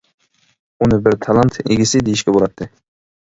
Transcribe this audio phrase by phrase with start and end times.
[0.85, 2.69] ئۇنى بىر تالانت ئىگىسى دېيىشكە بولاتتى.